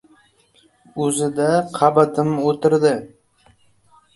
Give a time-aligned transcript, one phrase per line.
[1.07, 2.95] O‘zi-da— qabatim o‘tirdi.